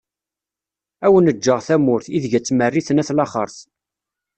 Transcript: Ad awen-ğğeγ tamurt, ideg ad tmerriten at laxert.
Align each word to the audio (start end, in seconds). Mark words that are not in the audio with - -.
Ad 1.05 1.09
awen-ğğeγ 1.11 1.57
tamurt, 1.67 2.05
ideg 2.15 2.33
ad 2.37 2.43
tmerriten 2.45 3.01
at 3.01 3.09
laxert. 3.17 3.57